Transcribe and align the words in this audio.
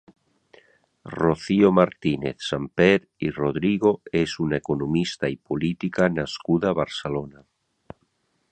Rocío 1.15 1.69
Martínez-Sampere 1.79 3.27
i 3.27 3.29
Rodrigo 3.35 3.91
és 4.23 4.35
una 4.47 4.61
economista 4.63 5.31
i 5.35 5.37
política 5.51 6.09
nascuda 6.17 6.73
a 6.73 6.79
Barcelona. 6.81 7.45